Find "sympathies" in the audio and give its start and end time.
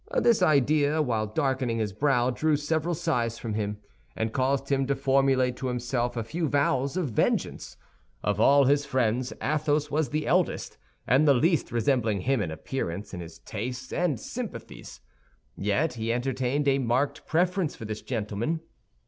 14.19-15.01